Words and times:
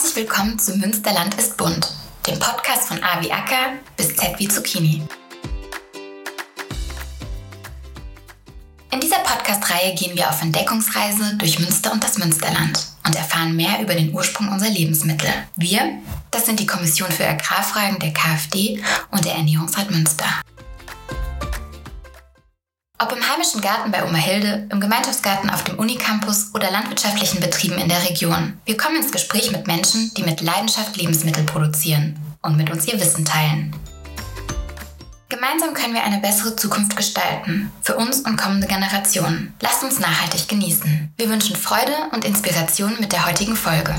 Herzlich 0.00 0.28
willkommen 0.28 0.56
zu 0.60 0.76
Münsterland 0.76 1.34
ist 1.34 1.56
bunt, 1.56 1.92
dem 2.24 2.38
Podcast 2.38 2.86
von 2.86 3.02
A 3.02 3.20
wie 3.20 3.32
Acker 3.32 3.72
bis 3.96 4.14
Z 4.14 4.38
wie 4.38 4.46
Zucchini. 4.46 5.02
In 8.92 9.00
dieser 9.00 9.18
Podcast-Reihe 9.18 9.96
gehen 9.96 10.16
wir 10.16 10.28
auf 10.28 10.40
Entdeckungsreise 10.40 11.34
durch 11.36 11.58
Münster 11.58 11.90
und 11.90 12.04
das 12.04 12.16
Münsterland 12.16 12.78
und 13.04 13.16
erfahren 13.16 13.56
mehr 13.56 13.82
über 13.82 13.96
den 13.96 14.14
Ursprung 14.14 14.48
unserer 14.48 14.70
Lebensmittel. 14.70 15.30
Wir, 15.56 15.98
das 16.30 16.46
sind 16.46 16.60
die 16.60 16.66
Kommission 16.66 17.10
für 17.10 17.26
Agrarfragen 17.26 17.98
der 17.98 18.12
KfD 18.12 18.80
und 19.10 19.24
der 19.24 19.34
Ernährungsrat 19.34 19.90
Münster. 19.90 20.26
Ob 23.00 23.12
im 23.12 23.30
heimischen 23.30 23.60
Garten 23.60 23.92
bei 23.92 24.04
Omerhilde, 24.04 24.66
im 24.72 24.80
Gemeinschaftsgarten 24.80 25.50
auf 25.50 25.62
dem 25.62 25.78
Unicampus 25.78 26.50
oder 26.52 26.68
landwirtschaftlichen 26.72 27.38
Betrieben 27.38 27.78
in 27.78 27.88
der 27.88 28.02
Region. 28.02 28.58
Wir 28.64 28.76
kommen 28.76 28.96
ins 28.96 29.12
Gespräch 29.12 29.52
mit 29.52 29.68
Menschen, 29.68 30.12
die 30.16 30.24
mit 30.24 30.40
Leidenschaft 30.40 30.96
Lebensmittel 30.96 31.44
produzieren 31.44 32.18
und 32.42 32.56
mit 32.56 32.70
uns 32.70 32.88
ihr 32.88 33.00
Wissen 33.00 33.24
teilen. 33.24 33.72
Gemeinsam 35.28 35.74
können 35.74 35.94
wir 35.94 36.02
eine 36.02 36.18
bessere 36.18 36.56
Zukunft 36.56 36.96
gestalten, 36.96 37.70
für 37.82 37.94
uns 37.94 38.22
und 38.22 38.36
kommende 38.36 38.66
Generationen. 38.66 39.54
Lasst 39.60 39.84
uns 39.84 40.00
nachhaltig 40.00 40.48
genießen. 40.48 41.12
Wir 41.16 41.28
wünschen 41.28 41.54
Freude 41.54 41.94
und 42.10 42.24
Inspiration 42.24 42.96
mit 42.98 43.12
der 43.12 43.26
heutigen 43.26 43.54
Folge. 43.54 43.94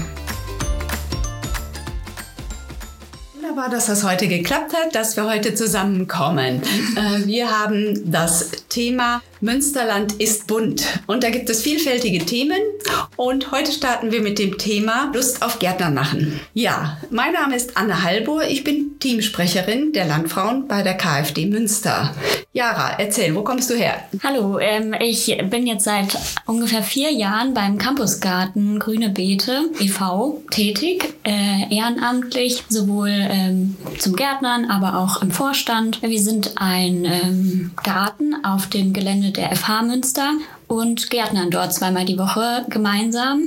Wunderbar, 3.50 3.72
dass 3.72 3.88
das 3.88 4.04
heute 4.04 4.28
geklappt 4.28 4.76
hat, 4.76 4.94
dass 4.94 5.18
wir 5.18 5.28
heute 5.28 5.56
zusammenkommen. 5.56 6.62
Äh, 6.96 7.26
wir 7.26 7.50
haben 7.50 8.00
das 8.12 8.52
Thema 8.70 9.24
Münsterland 9.42 10.14
ist 10.14 10.48
bunt 10.48 11.00
und 11.08 11.24
da 11.24 11.30
gibt 11.30 11.50
es 11.50 11.62
vielfältige 11.62 12.26
Themen 12.26 12.60
und 13.16 13.52
heute 13.52 13.72
starten 13.72 14.12
wir 14.12 14.22
mit 14.22 14.38
dem 14.38 14.58
Thema 14.58 15.12
Lust 15.14 15.42
auf 15.42 15.60
Gärtner 15.60 15.90
machen. 15.90 16.40
Ja, 16.54 16.98
mein 17.10 17.32
Name 17.32 17.56
ist 17.56 17.78
Anne 17.78 18.04
Halbohr, 18.04 18.44
ich 18.44 18.66
bin 18.66 19.00
Teamsprecherin 19.00 19.94
der 19.94 20.06
Landfrauen 20.06 20.68
bei 20.68 20.84
der 20.84 20.98
KfD 20.98 21.46
Münster. 21.46 22.14
Jara, 22.52 23.00
erzähl, 23.00 23.34
wo 23.34 23.44
kommst 23.44 23.70
du 23.70 23.76
her? 23.76 24.04
Hallo, 24.24 24.60
ähm, 24.60 24.94
ich 25.00 25.38
bin 25.50 25.66
jetzt 25.66 25.86
seit 25.86 26.18
ungefähr 26.46 26.84
vier 26.84 27.12
Jahren 27.12 27.54
beim 27.54 27.78
Campusgarten 27.78 28.80
Grüne 28.80 29.10
Beete 29.10 29.70
e.V. 29.80 30.42
tätig, 30.50 31.14
äh, 31.24 31.74
ehrenamtlich, 31.74 32.64
sowohl 32.68 33.10
ähm, 33.50 33.76
zum 33.98 34.16
Gärtnern, 34.16 34.66
aber 34.66 34.98
auch 34.98 35.22
im 35.22 35.32
Vorstand. 35.32 36.02
Wir 36.02 36.22
sind 36.22 36.54
ein 36.58 37.06
ähm, 37.06 37.72
Garten 37.84 38.44
auf 38.44 38.68
dem 38.68 38.94
Gelände 38.94 39.32
der 39.32 39.56
FH 39.56 39.84
Münster 39.84 40.32
und 40.68 41.10
Gärtnern 41.10 41.50
dort 41.50 41.74
zweimal 41.74 42.06
die 42.06 42.18
Woche 42.18 42.66
gemeinsam 42.70 43.42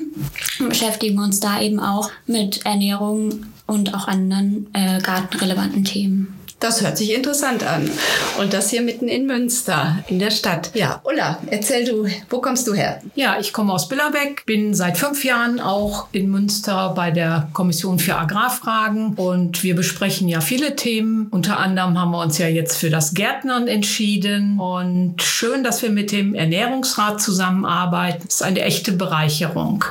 und 0.58 0.68
beschäftigen 0.68 1.18
uns 1.18 1.40
da 1.40 1.60
eben 1.60 1.80
auch 1.80 2.10
mit 2.26 2.66
Ernährung 2.66 3.46
und 3.66 3.94
auch 3.94 4.08
anderen 4.08 4.68
äh, 4.74 5.00
gartenrelevanten 5.00 5.84
Themen. 5.84 6.41
Das 6.62 6.80
hört 6.80 6.96
sich 6.96 7.12
interessant 7.12 7.64
an. 7.64 7.90
Und 8.38 8.52
das 8.52 8.70
hier 8.70 8.82
mitten 8.82 9.08
in 9.08 9.26
Münster, 9.26 9.98
in 10.06 10.20
der 10.20 10.30
Stadt. 10.30 10.70
Ja, 10.74 11.00
Ulla, 11.02 11.40
erzähl 11.48 11.84
du, 11.84 12.06
wo 12.30 12.40
kommst 12.40 12.68
du 12.68 12.72
her? 12.72 13.02
Ja, 13.16 13.36
ich 13.40 13.52
komme 13.52 13.72
aus 13.72 13.88
Billerbeck, 13.88 14.46
bin 14.46 14.72
seit 14.72 14.96
fünf 14.96 15.24
Jahren 15.24 15.58
auch 15.58 16.06
in 16.12 16.30
Münster 16.30 16.92
bei 16.94 17.10
der 17.10 17.48
Kommission 17.52 17.98
für 17.98 18.14
Agrarfragen 18.14 19.14
und 19.14 19.64
wir 19.64 19.74
besprechen 19.74 20.28
ja 20.28 20.40
viele 20.40 20.76
Themen. 20.76 21.26
Unter 21.32 21.58
anderem 21.58 22.00
haben 22.00 22.12
wir 22.12 22.22
uns 22.22 22.38
ja 22.38 22.46
jetzt 22.46 22.76
für 22.76 22.90
das 22.90 23.12
Gärtnern 23.12 23.66
entschieden 23.66 24.60
und 24.60 25.20
schön, 25.20 25.64
dass 25.64 25.82
wir 25.82 25.90
mit 25.90 26.12
dem 26.12 26.36
Ernährungsrat 26.36 27.20
zusammenarbeiten. 27.20 28.22
Das 28.24 28.36
ist 28.36 28.42
eine 28.42 28.62
echte 28.62 28.92
Bereicherung. 28.92 29.84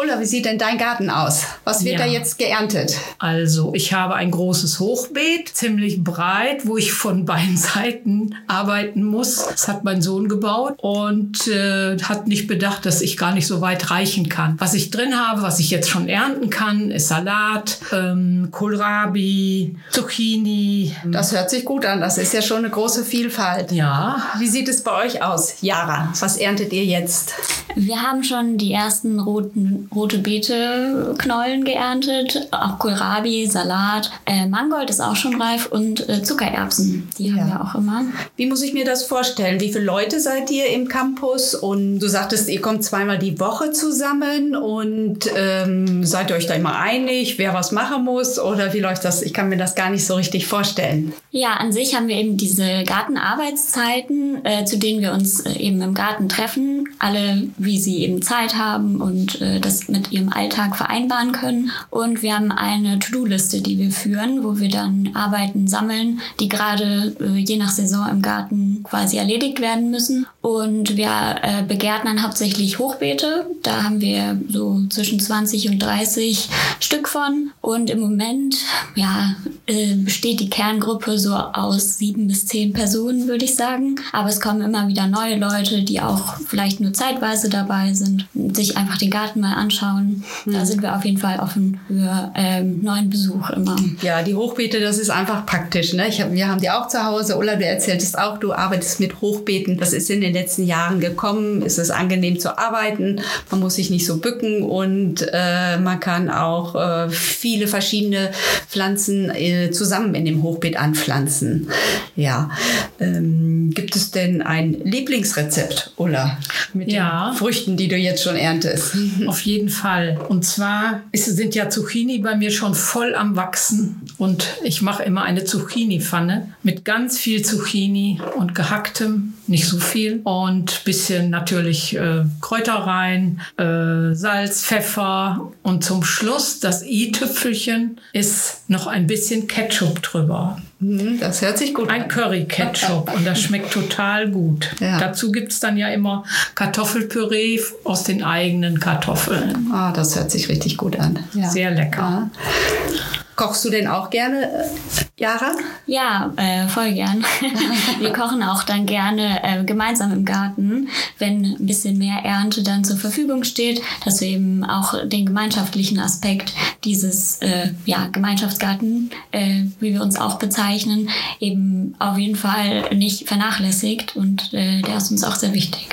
Ulla, 0.00 0.18
wie 0.18 0.24
sieht 0.24 0.46
denn 0.46 0.56
dein 0.56 0.78
Garten 0.78 1.10
aus? 1.10 1.44
Was 1.64 1.84
wird 1.84 1.98
ja. 1.98 2.06
da 2.06 2.10
jetzt 2.10 2.38
geerntet? 2.38 2.96
Also, 3.18 3.74
ich 3.74 3.92
habe 3.92 4.14
ein 4.14 4.30
großes 4.30 4.80
Hochbeet, 4.80 5.50
ziemlich 5.50 6.02
breit, 6.02 6.66
wo 6.66 6.78
ich 6.78 6.94
von 6.94 7.24
beiden 7.26 7.58
Seiten 7.58 8.34
arbeiten 8.46 9.04
muss. 9.04 9.46
Das 9.46 9.68
hat 9.68 9.84
mein 9.84 10.00
Sohn 10.00 10.30
gebaut 10.30 10.76
und 10.78 11.46
äh, 11.48 11.98
hat 11.98 12.28
nicht 12.28 12.46
bedacht, 12.46 12.86
dass 12.86 13.02
ich 13.02 13.18
gar 13.18 13.34
nicht 13.34 13.46
so 13.46 13.60
weit 13.60 13.90
reichen 13.90 14.30
kann. 14.30 14.54
Was 14.58 14.72
ich 14.72 14.90
drin 14.90 15.14
habe, 15.18 15.42
was 15.42 15.60
ich 15.60 15.70
jetzt 15.70 15.90
schon 15.90 16.08
ernten 16.08 16.48
kann, 16.48 16.90
ist 16.90 17.08
Salat, 17.08 17.78
ähm, 17.92 18.48
Kohlrabi, 18.50 19.76
Zucchini. 19.90 20.96
Das 21.04 21.32
hört 21.32 21.50
sich 21.50 21.66
gut 21.66 21.84
an. 21.84 22.00
Das 22.00 22.16
ist 22.16 22.32
ja 22.32 22.40
schon 22.40 22.58
eine 22.58 22.70
große 22.70 23.04
Vielfalt. 23.04 23.70
Ja. 23.70 24.22
Wie 24.38 24.48
sieht 24.48 24.68
es 24.70 24.82
bei 24.82 25.04
euch 25.04 25.22
aus? 25.22 25.56
Jara, 25.60 26.10
was 26.18 26.38
erntet 26.38 26.72
ihr 26.72 26.86
jetzt? 26.86 27.34
Wir 27.74 28.02
haben 28.02 28.24
schon 28.24 28.56
die 28.56 28.72
ersten 28.72 29.20
roten 29.20 29.89
rote 29.94 30.18
Beete 30.18 31.14
Knollen 31.18 31.64
geerntet, 31.64 32.48
auch 32.50 32.78
Kohlrabi, 32.78 33.46
Salat. 33.46 34.10
Äh, 34.26 34.46
Mangold 34.46 34.90
ist 34.90 35.00
auch 35.00 35.16
schon 35.16 35.40
reif 35.40 35.66
und 35.66 36.08
äh, 36.08 36.22
Zuckererbsen, 36.22 37.08
die 37.18 37.28
ja. 37.28 37.34
haben 37.34 37.48
wir 37.48 37.60
auch 37.60 37.74
immer. 37.74 38.04
Wie 38.36 38.46
muss 38.46 38.62
ich 38.62 38.72
mir 38.72 38.84
das 38.84 39.04
vorstellen? 39.04 39.60
Wie 39.60 39.72
viele 39.72 39.84
Leute 39.84 40.20
seid 40.20 40.50
ihr 40.50 40.66
im 40.68 40.88
Campus? 40.88 41.54
Und 41.54 41.98
du 41.98 42.08
sagtest, 42.08 42.48
ihr 42.48 42.60
kommt 42.60 42.84
zweimal 42.84 43.18
die 43.18 43.38
Woche 43.40 43.72
zusammen 43.72 44.54
und 44.54 45.28
ähm, 45.36 46.04
seid 46.04 46.30
ihr 46.30 46.36
euch 46.36 46.46
da 46.46 46.54
immer 46.54 46.78
einig, 46.78 47.38
wer 47.38 47.54
was 47.54 47.72
machen 47.72 48.04
muss 48.04 48.38
oder 48.38 48.72
wie 48.72 48.80
läuft 48.80 49.04
das? 49.04 49.22
Ich 49.22 49.34
kann 49.34 49.48
mir 49.48 49.56
das 49.56 49.74
gar 49.74 49.90
nicht 49.90 50.06
so 50.06 50.14
richtig 50.14 50.46
vorstellen. 50.46 51.12
Ja, 51.32 51.54
an 51.54 51.72
sich 51.72 51.94
haben 51.94 52.08
wir 52.08 52.16
eben 52.16 52.36
diese 52.36 52.84
Gartenarbeitszeiten, 52.84 54.44
äh, 54.44 54.64
zu 54.64 54.78
denen 54.78 55.00
wir 55.00 55.12
uns 55.12 55.40
äh, 55.40 55.52
eben 55.58 55.80
im 55.82 55.94
Garten 55.94 56.28
treffen, 56.28 56.88
alle 56.98 57.48
wie 57.58 57.78
sie 57.78 58.04
eben 58.04 58.22
Zeit 58.22 58.56
haben 58.56 59.00
und 59.00 59.40
äh, 59.40 59.60
mit 59.88 60.12
ihrem 60.12 60.32
Alltag 60.32 60.76
vereinbaren 60.76 61.32
können. 61.32 61.70
Und 61.90 62.22
wir 62.22 62.34
haben 62.34 62.52
eine 62.52 62.98
To-Do-Liste, 62.98 63.60
die 63.60 63.78
wir 63.78 63.90
führen, 63.90 64.44
wo 64.44 64.58
wir 64.58 64.68
dann 64.68 65.10
Arbeiten 65.14 65.68
sammeln, 65.68 66.20
die 66.38 66.48
gerade 66.48 67.14
äh, 67.20 67.38
je 67.38 67.56
nach 67.56 67.70
Saison 67.70 68.08
im 68.08 68.22
Garten 68.22 68.82
quasi 68.82 69.16
erledigt 69.16 69.60
werden 69.60 69.90
müssen. 69.90 70.26
Und 70.40 70.96
wir 70.96 71.36
äh, 71.42 71.62
begärtnern 71.62 72.22
hauptsächlich 72.22 72.78
Hochbeete. 72.78 73.46
Da 73.62 73.82
haben 73.84 74.00
wir 74.00 74.40
so 74.48 74.82
zwischen 74.88 75.20
20 75.20 75.68
und 75.70 75.78
30 75.78 76.48
Stück 76.80 77.08
von. 77.08 77.50
Und 77.60 77.90
im 77.90 78.00
Moment, 78.00 78.56
ja, 78.94 79.34
äh, 79.66 79.94
besteht 79.96 80.40
die 80.40 80.50
Kerngruppe 80.50 81.18
so 81.18 81.34
aus 81.34 81.98
sieben 81.98 82.26
bis 82.26 82.46
zehn 82.46 82.72
Personen, 82.72 83.28
würde 83.28 83.44
ich 83.44 83.54
sagen. 83.54 83.96
Aber 84.12 84.28
es 84.28 84.40
kommen 84.40 84.62
immer 84.62 84.88
wieder 84.88 85.06
neue 85.06 85.38
Leute, 85.38 85.82
die 85.82 86.00
auch 86.00 86.36
vielleicht 86.46 86.80
nur 86.80 86.92
zeitweise 86.92 87.48
dabei 87.48 87.92
sind, 87.94 88.26
sich 88.34 88.76
einfach 88.76 88.98
den 88.98 89.10
Garten 89.10 89.40
mal 89.40 89.54
anschauen. 89.60 90.24
Mhm. 90.44 90.52
Da 90.52 90.64
sind 90.64 90.82
wir 90.82 90.96
auf 90.96 91.04
jeden 91.04 91.18
Fall 91.18 91.38
offen 91.38 91.78
für 91.86 92.32
ähm, 92.34 92.80
neuen 92.82 93.10
Besuch 93.10 93.50
immer. 93.50 93.76
Ja, 94.02 94.22
die 94.22 94.34
Hochbeete, 94.34 94.80
das 94.80 94.98
ist 94.98 95.10
einfach 95.10 95.46
praktisch. 95.46 95.92
Ne? 95.92 96.08
Ich 96.08 96.20
hab, 96.20 96.32
wir 96.32 96.48
haben 96.48 96.60
die 96.60 96.70
auch 96.70 96.88
zu 96.88 97.04
Hause. 97.04 97.36
Ulla, 97.36 97.56
du 97.56 97.64
erzähltest 97.64 98.18
auch, 98.18 98.38
du 98.38 98.52
arbeitest 98.52 99.00
mit 99.00 99.20
Hochbeeten. 99.20 99.76
Das 99.78 99.92
ist 99.92 100.10
in 100.10 100.20
den 100.20 100.32
letzten 100.32 100.64
Jahren 100.64 101.00
gekommen. 101.00 101.62
Es 101.62 101.78
ist 101.78 101.90
angenehm 101.90 102.40
zu 102.40 102.58
arbeiten. 102.58 103.20
Man 103.50 103.60
muss 103.60 103.74
sich 103.74 103.90
nicht 103.90 104.06
so 104.06 104.18
bücken 104.18 104.62
und 104.62 105.26
äh, 105.32 105.78
man 105.78 106.00
kann 106.00 106.30
auch 106.30 106.74
äh, 106.74 107.10
viele 107.10 107.66
verschiedene 107.66 108.30
Pflanzen 108.68 109.30
äh, 109.30 109.70
zusammen 109.70 110.14
in 110.14 110.24
dem 110.24 110.42
Hochbeet 110.42 110.76
anpflanzen. 110.76 111.68
Ja. 112.16 112.50
Ähm, 112.98 113.72
gibt 113.74 113.96
es 113.96 114.10
denn 114.10 114.42
ein 114.42 114.72
Lieblingsrezept, 114.84 115.92
Ulla, 115.96 116.38
mit 116.72 116.90
ja. 116.90 117.30
den 117.30 117.36
Früchten, 117.36 117.76
die 117.76 117.88
du 117.88 117.96
jetzt 117.96 118.22
schon 118.22 118.36
erntest? 118.36 118.96
Auf 119.26 119.40
jeden 119.40 119.49
Fall. 119.68 120.18
Und 120.28 120.44
zwar 120.44 121.02
ist, 121.12 121.26
sind 121.26 121.54
ja 121.54 121.68
Zucchini 121.68 122.18
bei 122.18 122.36
mir 122.36 122.50
schon 122.50 122.74
voll 122.74 123.14
am 123.14 123.36
Wachsen. 123.36 124.02
Und 124.18 124.46
ich 124.62 124.82
mache 124.82 125.02
immer 125.02 125.22
eine 125.22 125.44
Zucchini-Pfanne 125.44 126.54
mit 126.62 126.84
ganz 126.84 127.18
viel 127.18 127.44
Zucchini 127.44 128.20
und 128.36 128.54
gehacktem, 128.54 129.34
nicht 129.50 129.66
so 129.66 129.78
viel. 129.78 130.20
Und 130.24 130.84
bisschen 130.84 131.30
natürlich 131.30 131.96
äh, 131.96 132.24
Kräuter 132.40 132.74
rein, 132.74 133.40
äh, 133.58 134.14
Salz, 134.14 134.62
Pfeffer. 134.64 135.50
Und 135.62 135.84
zum 135.84 136.02
Schluss, 136.02 136.60
das 136.60 136.84
i-Tüpfelchen, 136.84 138.00
ist 138.12 138.68
noch 138.68 138.86
ein 138.86 139.06
bisschen 139.06 139.46
Ketchup 139.46 140.02
drüber. 140.02 140.60
Mhm, 140.78 141.20
das 141.20 141.42
hört 141.42 141.58
sich 141.58 141.74
gut 141.74 141.90
an. 141.90 142.02
Ein 142.02 142.08
Curry-Ketchup 142.08 143.12
und 143.14 143.26
das 143.26 143.40
schmeckt 143.40 143.72
total 143.72 144.30
gut. 144.30 144.70
Ja. 144.80 144.98
Dazu 144.98 145.30
gibt 145.30 145.52
es 145.52 145.60
dann 145.60 145.76
ja 145.76 145.88
immer 145.88 146.24
Kartoffelpüree 146.54 147.60
aus 147.84 148.04
den 148.04 148.22
eigenen 148.22 148.80
Kartoffeln. 148.80 149.70
Ah, 149.72 149.92
das 149.92 150.16
hört 150.16 150.30
sich 150.30 150.48
richtig 150.48 150.78
gut 150.78 150.98
an. 150.98 151.18
Ja. 151.34 151.50
Sehr 151.50 151.70
lecker. 151.70 152.30
Ja. 152.30 153.19
Kochst 153.40 153.64
du 153.64 153.70
denn 153.70 153.86
auch 153.86 154.10
gerne, 154.10 154.68
Jara? 155.16 155.52
Ja, 155.86 156.30
äh, 156.36 156.68
voll 156.68 156.92
gern. 156.92 157.24
Wir 157.98 158.12
kochen 158.12 158.42
auch 158.42 158.64
dann 158.64 158.84
gerne 158.84 159.42
äh, 159.42 159.64
gemeinsam 159.64 160.12
im 160.12 160.26
Garten, 160.26 160.90
wenn 161.18 161.56
ein 161.58 161.66
bisschen 161.66 161.96
mehr 161.96 162.18
Ernte 162.22 162.62
dann 162.62 162.84
zur 162.84 162.98
Verfügung 162.98 163.44
steht, 163.44 163.80
dass 164.04 164.20
wir 164.20 164.28
eben 164.28 164.62
auch 164.62 165.08
den 165.08 165.24
gemeinschaftlichen 165.24 165.98
Aspekt 165.98 166.52
dieses 166.84 167.38
äh, 167.38 167.70
ja, 167.86 168.08
Gemeinschaftsgarten, 168.12 169.10
äh, 169.32 169.62
wie 169.78 169.94
wir 169.94 170.02
uns 170.02 170.18
auch 170.18 170.38
bezeichnen, 170.38 171.08
eben 171.40 171.94
auf 171.98 172.18
jeden 172.18 172.36
Fall 172.36 172.94
nicht 172.94 173.26
vernachlässigt 173.26 174.16
und 174.16 174.52
äh, 174.52 174.82
der 174.82 174.98
ist 174.98 175.10
uns 175.10 175.24
auch 175.24 175.36
sehr 175.36 175.54
wichtig. 175.54 175.88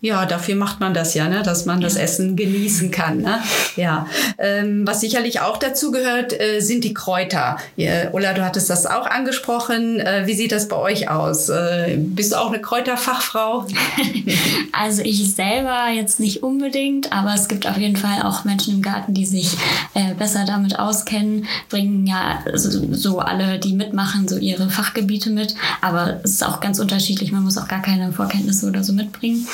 Ja, 0.00 0.26
dafür 0.26 0.54
macht 0.54 0.78
man 0.78 0.94
das 0.94 1.14
ja, 1.14 1.28
ne? 1.28 1.42
dass 1.42 1.66
man 1.66 1.80
das 1.80 1.96
Essen 1.96 2.36
genießen 2.36 2.92
kann. 2.92 3.20
Ne? 3.22 3.40
Ja, 3.74 4.06
ähm, 4.38 4.86
was 4.86 5.00
sicherlich 5.00 5.40
auch 5.40 5.56
dazu 5.56 5.90
gehört, 5.90 6.32
äh, 6.38 6.60
sind 6.60 6.84
die 6.84 6.94
Kräuter. 6.94 7.56
Ja, 7.74 8.10
Ulla, 8.12 8.32
du 8.32 8.44
hattest 8.44 8.70
das 8.70 8.86
auch 8.86 9.06
angesprochen. 9.06 9.98
Äh, 9.98 10.26
wie 10.26 10.34
sieht 10.34 10.52
das 10.52 10.68
bei 10.68 10.76
euch 10.76 11.10
aus? 11.10 11.48
Äh, 11.48 11.96
bist 11.98 12.30
du 12.30 12.36
auch 12.36 12.48
eine 12.48 12.60
Kräuterfachfrau? 12.60 13.66
also 14.72 15.02
ich 15.02 15.34
selber 15.34 15.88
jetzt 15.92 16.20
nicht 16.20 16.44
unbedingt, 16.44 17.12
aber 17.12 17.34
es 17.34 17.48
gibt 17.48 17.66
auf 17.66 17.76
jeden 17.76 17.96
Fall 17.96 18.22
auch 18.22 18.44
Menschen 18.44 18.74
im 18.74 18.82
Garten, 18.82 19.14
die 19.14 19.26
sich 19.26 19.56
äh, 19.94 20.14
besser 20.14 20.44
damit 20.46 20.78
auskennen, 20.78 21.46
bringen 21.68 22.06
ja 22.06 22.38
so, 22.54 22.94
so 22.94 23.18
alle, 23.18 23.58
die 23.58 23.72
mitmachen, 23.72 24.28
so 24.28 24.36
ihre 24.36 24.70
Fachgebiete 24.70 25.30
mit. 25.30 25.56
Aber 25.80 26.20
es 26.22 26.34
ist 26.34 26.46
auch 26.46 26.60
ganz 26.60 26.78
unterschiedlich. 26.78 27.32
Man 27.32 27.42
muss 27.42 27.58
auch 27.58 27.66
gar 27.66 27.82
keine 27.82 28.12
Vorkenntnisse 28.12 28.68
oder 28.68 28.84
so 28.84 28.92
mitbringen. 28.92 29.44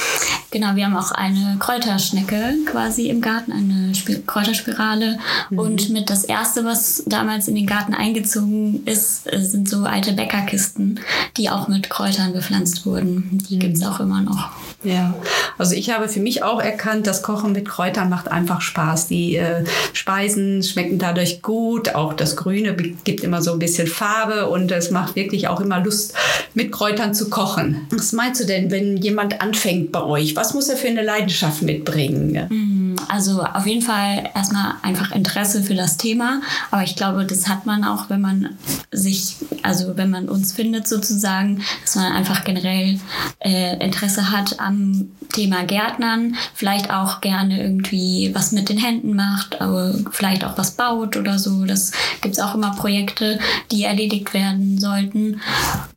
Genau, 0.50 0.76
wir 0.76 0.86
haben 0.86 0.96
auch 0.96 1.10
eine 1.10 1.56
Kräuterschnecke 1.58 2.54
quasi 2.66 3.08
im 3.08 3.20
Garten, 3.20 3.50
eine 3.50 3.90
Sp 3.90 4.22
Kräuterspirale. 4.24 5.18
Mhm. 5.50 5.58
Und 5.58 5.90
mit 5.90 6.10
das 6.10 6.24
erste, 6.24 6.64
was 6.64 7.02
damals 7.06 7.48
in 7.48 7.56
den 7.56 7.66
Garten 7.66 7.92
eingezogen 7.92 8.86
ist, 8.86 9.26
äh, 9.32 9.40
sind 9.40 9.68
so 9.68 9.84
alte 9.84 10.12
Bäckerkisten, 10.12 11.00
die 11.36 11.50
auch 11.50 11.66
mit 11.66 11.90
Kräutern 11.90 12.32
bepflanzt 12.32 12.86
wurden. 12.86 13.40
Die 13.48 13.56
mhm. 13.56 13.60
gibt 13.60 13.76
es 13.76 13.84
auch 13.84 14.00
immer 14.00 14.22
noch. 14.22 14.50
Ja, 14.84 15.14
also 15.56 15.74
ich 15.74 15.90
habe 15.90 16.08
für 16.08 16.20
mich 16.20 16.42
auch 16.42 16.60
erkannt, 16.60 17.06
das 17.06 17.22
Kochen 17.22 17.52
mit 17.52 17.66
Kräutern 17.66 18.08
macht 18.10 18.30
einfach 18.30 18.60
Spaß. 18.60 19.08
Die 19.08 19.36
äh, 19.36 19.64
Speisen 19.92 20.62
schmecken 20.62 20.98
dadurch 20.98 21.42
gut. 21.42 21.94
Auch 21.94 22.12
das 22.12 22.36
Grüne 22.36 22.74
gibt 22.74 23.24
immer 23.24 23.42
so 23.42 23.52
ein 23.52 23.58
bisschen 23.58 23.86
Farbe 23.86 24.48
und 24.48 24.70
es 24.70 24.90
macht 24.90 25.16
wirklich 25.16 25.48
auch 25.48 25.60
immer 25.60 25.80
Lust, 25.80 26.14
mit 26.54 26.70
Kräutern 26.70 27.14
zu 27.14 27.30
kochen. 27.30 27.86
Was 27.90 28.12
meinst 28.12 28.40
du 28.40 28.46
denn, 28.46 28.70
wenn 28.70 28.96
jemand 28.96 29.40
anfängt 29.40 29.90
bei 29.90 30.02
euch? 30.02 30.23
Was 30.36 30.54
muss 30.54 30.68
er 30.68 30.76
für 30.76 30.88
eine 30.88 31.02
Leidenschaft 31.02 31.62
mitbringen? 31.62 32.46
Mhm, 32.48 32.73
also 33.14 33.44
auf 33.44 33.64
jeden 33.64 33.80
Fall 33.80 34.28
erstmal 34.34 34.74
einfach 34.82 35.12
Interesse 35.12 35.62
für 35.62 35.76
das 35.76 35.96
Thema. 35.96 36.40
Aber 36.72 36.82
ich 36.82 36.96
glaube, 36.96 37.24
das 37.24 37.48
hat 37.48 37.64
man 37.64 37.84
auch, 37.84 38.10
wenn 38.10 38.20
man 38.20 38.58
sich, 38.90 39.36
also 39.62 39.96
wenn 39.96 40.10
man 40.10 40.28
uns 40.28 40.52
findet 40.52 40.88
sozusagen, 40.88 41.62
dass 41.84 41.94
man 41.94 42.12
einfach 42.12 42.42
generell 42.42 42.98
äh, 43.38 43.76
Interesse 43.84 44.32
hat 44.32 44.58
am 44.58 45.10
Thema 45.32 45.64
Gärtnern, 45.64 46.36
vielleicht 46.54 46.90
auch 46.90 47.20
gerne 47.20 47.62
irgendwie 47.62 48.32
was 48.34 48.50
mit 48.50 48.68
den 48.68 48.78
Händen 48.78 49.14
macht, 49.14 49.60
aber 49.60 49.94
vielleicht 50.10 50.44
auch 50.44 50.58
was 50.58 50.72
baut 50.72 51.16
oder 51.16 51.38
so. 51.38 51.64
Das 51.66 51.92
gibt 52.20 52.34
es 52.34 52.40
auch 52.40 52.56
immer 52.56 52.74
Projekte, 52.74 53.38
die 53.70 53.84
erledigt 53.84 54.34
werden 54.34 54.78
sollten. 54.78 55.40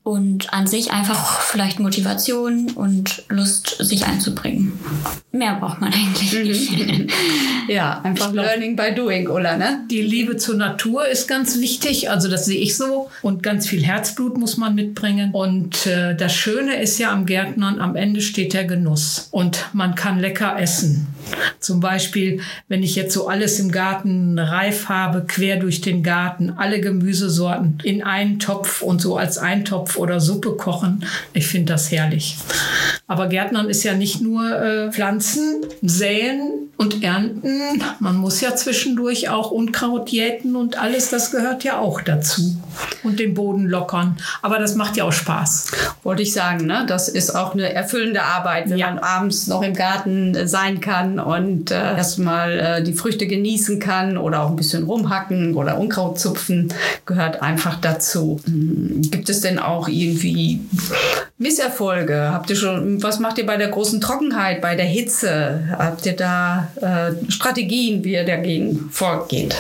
Und 0.04 0.54
an 0.54 0.68
sich 0.68 0.92
einfach 0.92 1.42
vielleicht 1.42 1.80
Motivation 1.80 2.72
und 2.72 3.24
Lust, 3.30 3.76
sich 3.80 4.06
einzubringen. 4.06 4.80
Mehr 5.32 5.56
braucht 5.56 5.82
man 5.82 5.94
eigentlich 5.94 6.34
nicht. 6.34 7.07
ja, 7.68 8.02
einfach 8.04 8.32
glaub, 8.32 8.46
Learning 8.46 8.76
by 8.76 8.94
Doing, 8.96 9.28
oder? 9.28 9.58
Ne? 9.58 9.82
Die 9.90 10.02
Liebe 10.02 10.38
zur 10.38 10.56
Natur 10.56 11.08
ist 11.08 11.28
ganz 11.28 11.60
wichtig. 11.60 12.10
Also 12.10 12.30
das 12.30 12.46
sehe 12.46 12.60
ich 12.60 12.76
so. 12.76 13.10
Und 13.22 13.44
ganz 13.44 13.68
viel 13.68 13.84
Herzblut 13.84 14.38
muss 14.38 14.58
man 14.58 14.76
mitbringen. 14.76 15.32
Und 15.32 15.86
äh, 15.86 16.16
das 16.16 16.34
Schöne 16.34 16.82
ist 16.82 16.98
ja 17.00 17.12
am 17.12 17.26
Gärtnern, 17.26 17.80
am 17.80 17.96
Ende 17.96 18.22
steht 18.22 18.54
der 18.54 18.66
Genuss. 18.66 19.30
Und 19.32 19.66
man 19.74 19.96
kann 19.96 20.20
lecker 20.20 20.60
essen. 20.60 21.08
Zum 21.60 21.80
Beispiel, 21.80 22.42
wenn 22.68 22.84
ich 22.84 22.96
jetzt 22.96 23.14
so 23.14 23.28
alles 23.28 23.60
im 23.60 23.72
Garten 23.72 24.40
reif 24.40 24.90
habe, 24.90 25.26
quer 25.28 25.58
durch 25.58 25.82
den 25.82 26.04
Garten, 26.04 26.52
alle 26.52 26.80
Gemüsesorten 26.80 27.80
in 27.84 28.04
einen 28.04 28.40
Topf 28.40 28.82
und 28.82 29.02
so 29.02 29.18
als 29.18 29.38
Eintopf 29.38 29.98
oder 29.98 30.20
Suppe 30.20 30.56
kochen. 30.56 31.06
Ich 31.34 31.48
finde 31.48 31.74
das 31.74 31.92
herrlich. 31.92 32.38
Aber 33.08 33.28
Gärtnern 33.28 33.70
ist 33.70 33.84
ja 33.84 33.94
nicht 33.94 34.22
nur 34.22 34.50
äh, 34.50 34.92
Pflanzen, 34.92 35.66
säen 35.82 36.70
und 36.78 36.87
ernten. 37.04 37.82
Man 38.00 38.18
muss 38.18 38.42
ja 38.42 38.56
zwischendurch 38.56 39.30
auch 39.30 39.52
Unkraut 39.52 40.10
jäten 40.10 40.56
und 40.56 40.80
alles, 40.80 41.10
das 41.10 41.32
gehört 41.32 41.64
ja 41.64 41.80
auch 41.80 42.02
dazu. 42.02 42.56
Und 43.04 43.20
den 43.20 43.34
Boden 43.34 43.66
lockern. 43.68 44.18
Aber 44.42 44.60
das 44.60 44.76
macht 44.76 44.98
ja 44.98 45.04
auch 45.04 45.12
Spaß. 45.12 45.72
Wollte 46.04 46.22
ich 46.22 46.34
sagen, 46.34 46.66
ne? 46.66 46.86
Das 46.88 47.10
ist 47.10 47.32
auch 47.36 47.54
eine 47.54 47.74
erfüllende 47.74 48.24
Arbeit, 48.24 48.70
wenn 48.70 48.78
ja. 48.78 48.90
man 48.90 49.00
abends 49.00 49.48
noch 49.48 49.64
im 49.64 49.74
Garten 49.74 50.36
äh, 50.36 50.48
sein 50.48 50.80
kann 50.80 51.20
und 51.20 51.72
äh, 51.72 51.76
erstmal 51.76 52.60
äh, 52.60 52.84
die 52.84 52.94
Früchte 52.94 53.28
genießen 53.28 53.80
kann 53.80 54.18
oder 54.18 54.44
auch 54.44 54.50
ein 54.50 54.56
bisschen 54.56 54.84
rumhacken 54.84 55.56
oder 55.56 55.80
Unkraut 55.80 56.20
zupfen, 56.20 56.74
gehört 57.06 57.42
einfach 57.42 57.80
dazu. 57.80 58.40
Hm, 58.46 59.02
gibt 59.10 59.30
es 59.30 59.42
denn 59.42 59.60
auch 59.60 59.88
irgendwie 59.88 60.62
Misserfolge? 61.40 62.32
Habt 62.32 62.50
ihr 62.50 62.56
schon, 62.56 63.02
was 63.04 63.20
macht 63.20 63.38
ihr 63.38 63.46
bei 63.46 63.58
der 63.58 63.68
großen 63.68 64.02
Trockenheit, 64.02 64.60
bei 64.60 64.76
der 64.76 64.86
Hitze? 64.86 65.76
Habt 65.78 66.06
ihr 66.08 66.16
da 66.16 66.68
äh, 66.82 67.32
Strategien, 67.32 68.04
wie 68.04 68.14
ihr 68.14 68.26
dagegen 68.26 68.90
vorgeht? 68.92 69.56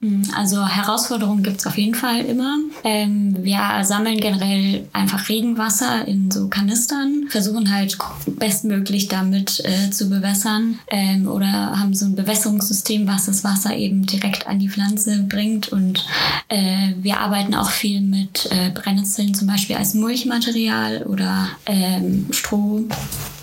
Hm, 0.00 0.24
also 0.36 0.66
Herausforderungen 0.66 1.44
gibt 1.44 1.60
es 1.60 1.66
auf 1.66 1.78
jeden 1.78 1.94
Fall 1.94 2.24
immer. 2.24 2.56
Ähm, 2.82 3.36
wir 3.40 3.60
sammeln 3.82 4.18
generell 4.18 4.88
einfach 4.92 5.28
Regenwasser 5.28 6.08
in 6.08 6.28
so 6.32 6.48
Kanistern, 6.48 7.26
versuchen 7.28 7.72
halt 7.72 7.96
bestmöglich 8.26 9.06
damit 9.06 9.62
äh, 9.64 9.90
zu 9.90 10.10
bewässern 10.10 10.80
ähm, 10.90 11.28
oder 11.28 11.78
haben 11.78 11.94
so 11.94 12.06
ein 12.06 12.16
Bewässerungssystem, 12.16 13.06
was 13.06 13.26
das 13.26 13.44
Wasser 13.44 13.76
eben 13.76 14.06
direkt 14.06 14.48
an 14.48 14.58
die 14.58 14.68
Pflanze 14.68 15.24
bringt. 15.28 15.68
Und 15.68 16.04
äh, 16.48 16.94
wir 17.00 17.20
arbeiten 17.20 17.54
auch 17.54 17.70
viel 17.70 18.00
mit 18.00 18.48
äh, 18.50 18.70
Brennnesseln 18.70 19.34
zum 19.34 19.46
Beispiel 19.46 19.76
als 19.76 19.94
Mulchmaterial 19.94 21.04
oder 21.12 21.48
ähm, 21.66 22.26
Stroh. 22.32 22.84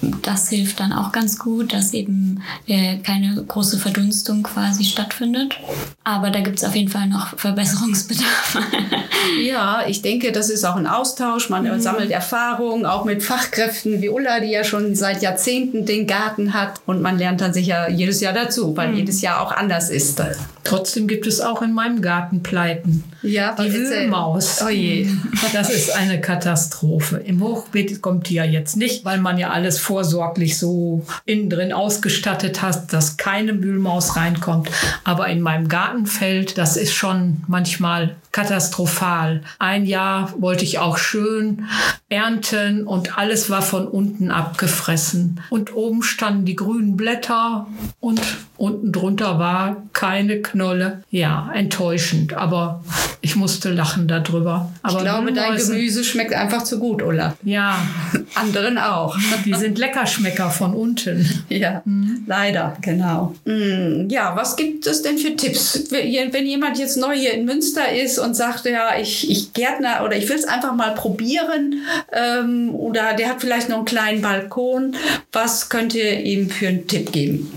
Das 0.01 0.49
hilft 0.49 0.79
dann 0.79 0.93
auch 0.93 1.11
ganz 1.11 1.39
gut, 1.39 1.73
dass 1.73 1.93
eben 1.93 2.41
äh, 2.67 2.97
keine 2.97 3.43
große 3.43 3.77
Verdunstung 3.77 4.43
quasi 4.43 4.83
stattfindet. 4.83 5.59
Aber 6.03 6.29
da 6.29 6.39
gibt 6.41 6.57
es 6.57 6.63
auf 6.63 6.75
jeden 6.75 6.89
Fall 6.89 7.07
noch 7.07 7.37
Verbesserungsbedarf. 7.37 8.57
ja, 9.43 9.83
ich 9.87 10.01
denke, 10.01 10.31
das 10.31 10.49
ist 10.49 10.65
auch 10.65 10.75
ein 10.75 10.87
Austausch. 10.87 11.49
Man 11.49 11.63
mhm. 11.63 11.81
sammelt 11.81 12.11
Erfahrungen, 12.11 12.85
auch 12.85 13.05
mit 13.05 13.23
Fachkräften 13.23 14.01
wie 14.01 14.09
Ulla, 14.09 14.39
die 14.39 14.51
ja 14.51 14.63
schon 14.63 14.95
seit 14.95 15.21
Jahrzehnten 15.21 15.85
den 15.85 16.07
Garten 16.07 16.53
hat. 16.53 16.81
Und 16.85 17.01
man 17.01 17.17
lernt 17.17 17.41
dann 17.41 17.53
sicher 17.53 17.89
jedes 17.89 18.21
Jahr 18.21 18.33
dazu, 18.33 18.75
weil 18.77 18.89
mhm. 18.89 18.97
jedes 18.97 19.21
Jahr 19.21 19.41
auch 19.41 19.51
anders 19.51 19.89
ist. 19.89 20.21
Trotzdem 20.63 21.07
gibt 21.07 21.25
es 21.25 21.41
auch 21.41 21.61
in 21.61 21.73
meinem 21.73 22.01
Garten 22.01 22.43
Pleiten. 22.43 23.03
Ja, 23.21 23.55
die 23.55 23.73
Wühlmaus. 23.73 24.61
Oh 24.65 24.69
je. 24.69 25.07
Das 25.51 25.69
ist 25.69 25.95
eine 25.95 26.21
Katastrophe. 26.21 27.17
Im 27.17 27.41
Hochbeet 27.41 28.01
kommt 28.01 28.29
die 28.29 28.35
ja 28.35 28.43
jetzt 28.43 28.77
nicht, 28.77 29.03
weil 29.03 29.19
man 29.19 29.37
ja 29.37 29.49
alles 29.49 29.79
vorsorglich 29.89 30.59
so 30.59 31.03
innen 31.25 31.49
drin 31.49 31.73
ausgestattet 31.73 32.61
hat, 32.61 32.93
dass 32.93 33.17
keine 33.17 33.63
Wühlmaus 33.63 34.15
reinkommt. 34.15 34.69
Aber 35.03 35.27
in 35.29 35.41
meinem 35.41 35.67
Gartenfeld, 35.67 36.59
das 36.59 36.77
ist 36.77 36.93
schon 36.93 37.43
manchmal 37.47 38.15
katastrophal. 38.31 39.41
Ein 39.57 39.87
Jahr 39.87 40.31
wollte 40.39 40.63
ich 40.63 40.77
auch 40.77 40.99
schön 40.99 41.65
ernten 42.07 42.85
und 42.85 43.17
alles 43.17 43.49
war 43.49 43.63
von 43.63 43.87
unten 43.87 44.29
abgefressen. 44.29 45.41
Und 45.49 45.73
oben 45.73 46.03
standen 46.03 46.45
die 46.45 46.55
grünen 46.55 46.95
Blätter 46.95 47.65
und 47.99 48.21
unten 48.57 48.91
drunter 48.91 49.39
war 49.39 49.77
keine 49.93 50.43
Knolle. 50.43 51.03
Ja, 51.09 51.49
enttäuschend, 51.55 52.33
aber 52.33 52.83
ich 53.21 53.35
musste 53.35 53.71
lachen 53.71 54.07
darüber. 54.07 54.71
Aber 54.83 54.97
ich 54.97 55.03
glaube, 55.03 55.33
dein 55.33 55.57
Gemüse 55.57 56.03
schmeckt 56.03 56.33
einfach 56.33 56.63
zu 56.63 56.79
gut, 56.79 57.01
Ulla. 57.01 57.35
Ja. 57.43 57.79
Anderen 58.35 58.77
auch. 58.77 59.17
Die 59.45 59.53
sind 59.55 59.78
Leckerschmecker 59.79 60.49
von 60.49 60.73
unten. 60.73 61.43
Ja, 61.49 61.81
mhm. 61.85 62.23
leider, 62.27 62.77
genau. 62.81 63.33
Mhm. 63.45 64.07
Ja, 64.09 64.35
was 64.35 64.55
gibt 64.55 64.85
es 64.85 65.01
denn 65.01 65.17
für 65.17 65.35
Tipps? 65.35 65.85
Wenn 65.89 66.45
jemand 66.45 66.77
jetzt 66.77 66.95
neu 66.97 67.15
hier 67.15 67.33
in 67.33 67.45
Münster 67.45 67.91
ist 67.91 68.19
und 68.19 68.35
sagt, 68.35 68.65
ja, 68.65 68.97
ich, 68.99 69.29
ich 69.29 69.53
Gärtner 69.53 70.03
oder 70.05 70.15
ich 70.15 70.29
will 70.29 70.35
es 70.35 70.45
einfach 70.45 70.75
mal 70.75 70.93
probieren 70.93 71.81
ähm, 72.11 72.75
oder 72.75 73.13
der 73.13 73.29
hat 73.29 73.41
vielleicht 73.41 73.69
noch 73.69 73.77
einen 73.77 73.85
kleinen 73.85 74.21
Balkon, 74.21 74.95
was 75.31 75.69
könnt 75.69 75.95
ihr 75.95 76.19
ihm 76.19 76.49
für 76.49 76.67
einen 76.67 76.87
Tipp 76.87 77.11
geben? 77.11 77.51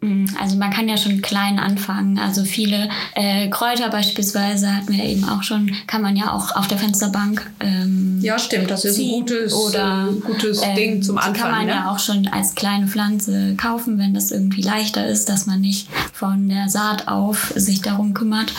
Mm, 0.00 0.26
also 0.40 0.56
man 0.56 0.70
kann 0.70 0.88
ja 0.88 0.96
schon 0.96 1.22
klein 1.22 1.58
anfangen. 1.58 2.18
Also 2.18 2.44
viele 2.44 2.88
äh, 3.14 3.48
Kräuter 3.48 3.88
beispielsweise 3.88 4.74
hatten 4.74 4.92
wir 4.92 5.04
eben 5.04 5.28
auch 5.28 5.42
schon, 5.42 5.74
kann 5.86 6.02
man 6.02 6.16
ja 6.16 6.32
auch 6.32 6.54
auf 6.54 6.68
der 6.68 6.78
Fensterbank. 6.78 7.50
Ähm, 7.60 8.18
ja, 8.20 8.38
stimmt. 8.38 8.70
Das 8.70 8.84
ist 8.84 8.98
ein 8.98 9.10
gutes, 9.10 9.54
oder, 9.54 10.08
äh, 10.10 10.20
gutes 10.20 10.62
ähm, 10.62 10.76
Ding 10.76 11.02
zum 11.02 11.18
Anfang. 11.18 11.34
Kann 11.34 11.50
man 11.50 11.66
ne? 11.66 11.72
ja 11.72 11.90
auch 11.90 11.98
schon 11.98 12.28
als 12.28 12.54
kleine 12.54 12.86
Pflanze 12.86 13.54
kaufen, 13.56 13.98
wenn 13.98 14.12
das 14.12 14.30
irgendwie 14.30 14.62
leichter 14.62 15.06
ist, 15.06 15.28
dass 15.28 15.46
man 15.46 15.60
nicht 15.60 15.88
von 16.12 16.48
der 16.48 16.68
Saat 16.68 17.08
auf 17.08 17.52
sich 17.56 17.80
darum 17.80 18.12
kümmert. 18.12 18.52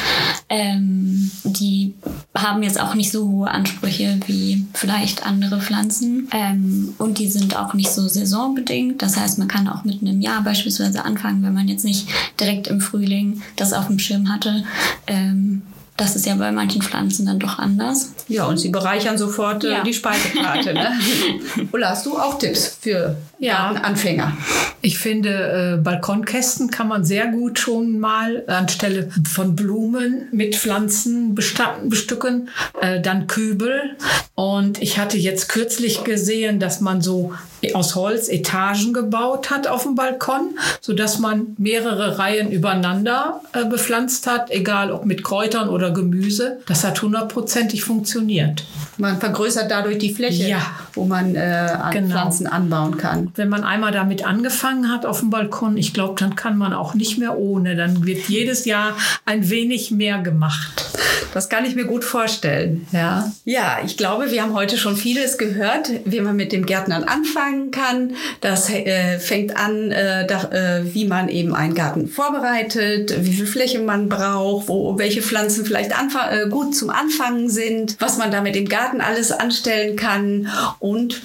Ähm, 0.49 1.31
die 1.43 1.93
haben 2.41 2.63
jetzt 2.63 2.79
auch 2.79 2.95
nicht 2.95 3.11
so 3.11 3.27
hohe 3.29 3.49
Ansprüche 3.49 4.19
wie 4.27 4.65
vielleicht 4.73 5.25
andere 5.25 5.59
Pflanzen. 5.59 6.29
Ähm, 6.31 6.93
und 6.97 7.17
die 7.19 7.27
sind 7.27 7.57
auch 7.57 7.73
nicht 7.73 7.91
so 7.91 8.07
saisonbedingt. 8.07 9.01
Das 9.01 9.17
heißt, 9.17 9.37
man 9.39 9.47
kann 9.47 9.67
auch 9.67 9.83
mit 9.83 10.01
einem 10.01 10.21
Jahr 10.21 10.43
beispielsweise 10.43 11.03
anfangen, 11.05 11.43
wenn 11.43 11.53
man 11.53 11.67
jetzt 11.67 11.85
nicht 11.85 12.07
direkt 12.39 12.67
im 12.67 12.81
Frühling 12.81 13.41
das 13.55 13.73
auf 13.73 13.87
dem 13.87 13.99
Schirm 13.99 14.29
hatte. 14.31 14.63
Ähm, 15.07 15.63
das 15.97 16.15
ist 16.15 16.27
ja 16.27 16.35
bei 16.35 16.51
manchen 16.51 16.83
Pflanzen 16.83 17.25
dann 17.25 17.39
doch 17.39 17.57
anders. 17.57 18.11
Ja, 18.27 18.45
und 18.45 18.57
sie 18.57 18.69
bereichern 18.69 19.17
sofort 19.17 19.63
äh, 19.63 19.71
ja. 19.71 19.83
die 19.83 19.95
Speisekarte. 19.95 20.73
Ne? 20.73 20.91
Ulla, 21.71 21.89
hast 21.89 22.05
du 22.05 22.17
auch 22.17 22.37
Tipps 22.37 22.77
für 22.79 23.17
Ja. 23.39 23.71
Anfänger. 23.71 24.37
Ich 24.81 24.99
finde, 24.99 25.75
äh, 25.75 25.81
Balkonkästen 25.81 26.69
kann 26.69 26.87
man 26.87 27.03
sehr 27.03 27.27
gut 27.27 27.57
schon 27.57 27.99
mal 27.99 28.43
anstelle 28.47 29.09
von 29.27 29.55
Blumen 29.55 30.27
mit 30.31 30.55
Pflanzen 30.55 31.33
bestücken. 31.33 32.49
Äh, 32.79 33.01
dann 33.01 33.25
Kübel. 33.25 33.97
Und 34.35 34.79
ich 34.81 34.99
hatte 34.99 35.17
jetzt 35.17 35.49
kürzlich 35.49 36.03
gesehen, 36.03 36.59
dass 36.59 36.79
man 36.79 37.01
so 37.01 37.33
aus 37.73 37.95
Holz 37.95 38.29
Etagen 38.29 38.93
gebaut 38.93 39.49
hat 39.49 39.67
auf 39.67 39.83
dem 39.83 39.95
Balkon, 39.95 40.57
so 40.81 40.93
dass 40.93 41.19
man 41.19 41.55
mehrere 41.57 42.19
Reihen 42.19 42.51
übereinander 42.51 43.41
äh, 43.53 43.65
bepflanzt 43.65 44.27
hat, 44.27 44.51
egal 44.51 44.91
ob 44.91 45.05
mit 45.05 45.23
Kräutern 45.23 45.69
oder 45.69 45.91
Gemüse. 45.91 46.59
Das 46.67 46.83
hat 46.83 47.01
hundertprozentig 47.01 47.83
funktioniert. 47.83 48.63
Man 48.97 49.19
vergrößert 49.19 49.69
dadurch 49.71 49.97
die 49.97 50.13
Fläche, 50.13 50.47
Ja. 50.47 50.61
wo 50.93 51.05
man 51.05 51.35
äh, 51.35 51.39
an 51.39 51.91
Genau. 51.91 52.09
Pflanzen 52.11 52.47
anbauen 52.47 52.97
kann. 52.97 53.31
Wenn 53.35 53.49
man 53.49 53.63
einmal 53.63 53.91
damit 53.91 54.25
angefangen 54.25 54.91
hat 54.91 55.05
auf 55.05 55.19
dem 55.19 55.29
Balkon, 55.29 55.77
ich 55.77 55.93
glaube, 55.93 56.15
dann 56.19 56.35
kann 56.35 56.57
man 56.57 56.73
auch 56.73 56.93
nicht 56.93 57.17
mehr 57.17 57.37
ohne. 57.37 57.75
Dann 57.75 58.05
wird 58.05 58.27
jedes 58.29 58.65
Jahr 58.65 58.95
ein 59.25 59.49
wenig 59.49 59.91
mehr 59.91 60.19
gemacht. 60.19 60.85
Das 61.33 61.49
kann 61.49 61.65
ich 61.65 61.75
mir 61.75 61.85
gut 61.85 62.03
vorstellen. 62.03 62.87
Ja. 62.91 63.31
ja, 63.45 63.77
ich 63.85 63.97
glaube, 63.97 64.31
wir 64.31 64.41
haben 64.41 64.53
heute 64.53 64.77
schon 64.77 64.95
vieles 64.95 65.37
gehört, 65.37 65.89
wie 66.05 66.21
man 66.21 66.35
mit 66.35 66.51
dem 66.51 66.65
Gärtnern 66.65 67.03
anfangen 67.47 67.71
kann. 67.71 68.15
Das 68.41 68.69
äh, 68.69 69.19
fängt 69.19 69.55
an, 69.57 69.91
äh, 69.91 70.27
da, 70.27 70.43
äh, 70.51 70.93
wie 70.93 71.05
man 71.05 71.29
eben 71.29 71.53
einen 71.53 71.75
Garten 71.75 72.07
vorbereitet, 72.07 73.13
wie 73.19 73.33
viel 73.33 73.47
Fläche 73.47 73.79
man 73.79 74.09
braucht, 74.09 74.67
wo 74.67 74.97
welche 74.97 75.21
Pflanzen 75.21 75.65
vielleicht 75.65 75.91
äh, 75.91 76.49
gut 76.49 76.75
zum 76.75 76.89
Anfangen 76.89 77.49
sind, 77.49 77.95
was 77.99 78.17
man 78.17 78.31
da 78.31 78.41
mit 78.41 78.55
dem 78.55 78.67
Garten 78.67 79.01
alles 79.01 79.31
anstellen 79.31 79.95
kann. 79.95 80.49
Und 80.79 81.21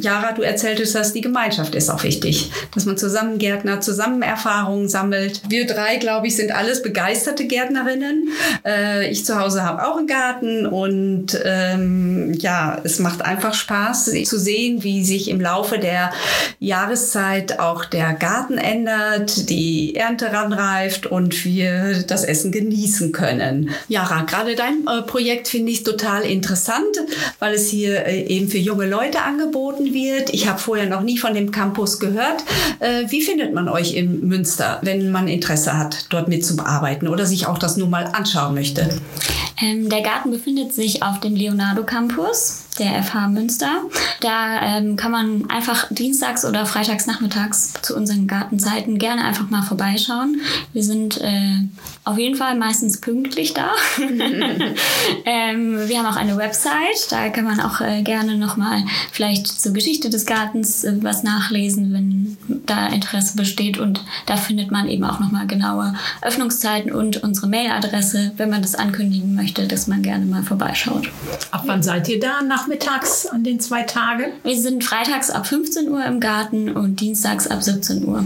Jara, 0.00 0.32
du 0.32 0.42
erzähltest, 0.42 0.94
dass 0.94 1.12
die 1.12 1.20
Gemeinschaft 1.20 1.74
ist 1.74 1.90
auch 1.90 2.04
wichtig, 2.04 2.50
dass 2.74 2.86
man 2.86 2.96
zusammen 2.96 3.38
Gärtner, 3.38 3.80
zusammen 3.80 4.22
Erfahrungen 4.22 4.88
sammelt. 4.88 5.42
Wir 5.48 5.66
drei, 5.66 5.96
glaube 5.96 6.28
ich, 6.28 6.36
sind 6.36 6.52
alles 6.52 6.82
begeisterte 6.82 7.46
Gärtnerinnen. 7.46 8.28
Äh, 8.64 9.10
ich 9.10 9.24
zu 9.24 9.38
Hause 9.40 9.64
habe 9.64 9.86
auch 9.86 9.96
einen 9.96 10.06
Garten 10.06 10.66
und 10.66 11.38
ähm, 11.44 12.32
ja, 12.38 12.80
es 12.84 12.98
macht 12.98 13.22
einfach 13.22 13.54
Spaß 13.54 14.12
zu 14.24 14.38
sehen, 14.38 14.84
wie 14.84 15.04
sich 15.04 15.28
im 15.28 15.40
Laufe 15.40 15.78
der 15.78 16.12
Jahreszeit 16.60 17.58
auch 17.58 17.84
der 17.84 18.12
Garten 18.14 18.58
ändert, 18.58 19.50
die 19.50 19.96
Ernte 19.96 20.32
ranreift 20.32 21.06
und 21.06 21.44
wir 21.44 22.04
das 22.06 22.24
Essen 22.24 22.52
genießen 22.52 23.12
können. 23.12 23.70
Jara, 23.88 24.22
gerade 24.22 24.54
dein 24.54 24.86
äh, 24.86 25.02
Projekt 25.02 25.48
finde 25.48 25.72
ich 25.72 25.82
total 25.82 26.22
interessant, 26.22 26.96
weil 27.38 27.54
es 27.54 27.68
hier 27.68 28.06
äh, 28.06 28.22
eben 28.26 28.48
für 28.48 28.58
junge 28.58 28.86
Leute 28.86 29.22
angeboten 29.22 29.87
wird. 29.94 30.30
Ich 30.30 30.48
habe 30.48 30.58
vorher 30.58 30.88
noch 30.88 31.02
nie 31.02 31.18
von 31.18 31.34
dem 31.34 31.50
Campus 31.50 31.98
gehört. 31.98 32.44
Äh, 32.80 33.04
wie 33.08 33.22
findet 33.22 33.54
man 33.54 33.68
euch 33.68 33.94
in 33.94 34.26
Münster, 34.26 34.78
wenn 34.82 35.10
man 35.10 35.28
Interesse 35.28 35.76
hat, 35.76 36.06
dort 36.10 36.28
mitzuarbeiten 36.28 37.08
oder 37.08 37.26
sich 37.26 37.46
auch 37.46 37.58
das 37.58 37.76
nur 37.76 37.88
mal 37.88 38.04
anschauen 38.12 38.54
möchte? 38.54 38.88
Ähm, 39.60 39.88
der 39.88 40.02
Garten 40.02 40.30
befindet 40.30 40.72
sich 40.72 41.02
auf 41.02 41.20
dem 41.20 41.34
Leonardo 41.34 41.84
Campus 41.84 42.67
der 42.78 43.02
FH 43.02 43.28
Münster. 43.28 43.82
Da 44.20 44.60
ähm, 44.62 44.96
kann 44.96 45.10
man 45.10 45.50
einfach 45.50 45.86
dienstags 45.90 46.44
oder 46.44 46.66
freitags 46.66 47.06
nachmittags 47.06 47.74
zu 47.82 47.96
unseren 47.96 48.26
Gartenzeiten 48.26 48.98
gerne 48.98 49.24
einfach 49.24 49.50
mal 49.50 49.62
vorbeischauen. 49.62 50.40
Wir 50.72 50.82
sind 50.82 51.20
äh, 51.20 51.66
auf 52.04 52.18
jeden 52.18 52.36
Fall 52.36 52.56
meistens 52.56 53.00
pünktlich 53.00 53.54
da. 53.54 53.70
ähm, 55.24 55.88
wir 55.88 55.98
haben 55.98 56.06
auch 56.06 56.16
eine 56.16 56.36
Website, 56.36 57.10
da 57.10 57.28
kann 57.28 57.44
man 57.44 57.60
auch 57.60 57.80
äh, 57.80 58.02
gerne 58.02 58.36
nochmal 58.36 58.82
vielleicht 59.12 59.46
zur 59.46 59.72
Geschichte 59.72 60.10
des 60.10 60.26
Gartens 60.26 60.84
äh, 60.84 60.94
was 61.02 61.22
nachlesen, 61.22 61.92
wenn 61.92 62.36
da 62.66 62.86
Interesse 62.86 63.36
besteht. 63.36 63.78
Und 63.78 64.02
da 64.26 64.36
findet 64.36 64.70
man 64.70 64.88
eben 64.88 65.04
auch 65.04 65.20
nochmal 65.20 65.46
genaue 65.46 65.94
Öffnungszeiten 66.22 66.92
und 66.92 67.22
unsere 67.22 67.48
Mailadresse, 67.48 68.32
wenn 68.36 68.50
man 68.50 68.62
das 68.62 68.74
ankündigen 68.74 69.34
möchte, 69.34 69.66
dass 69.66 69.86
man 69.86 70.02
gerne 70.02 70.26
mal 70.26 70.42
vorbeischaut. 70.42 71.10
Ab 71.50 71.64
wann 71.66 71.82
seid 71.82 72.08
ihr 72.08 72.20
da? 72.20 72.42
Nachmittags 72.68 73.24
an 73.24 73.44
den 73.44 73.60
zwei 73.60 73.82
Tagen? 73.84 74.24
Wir 74.44 74.60
sind 74.60 74.84
freitags 74.84 75.30
ab 75.30 75.46
15 75.46 75.88
Uhr 75.88 76.04
im 76.04 76.20
Garten 76.20 76.68
und 76.76 77.00
dienstags 77.00 77.46
ab 77.46 77.62
17 77.62 78.06
Uhr. 78.06 78.24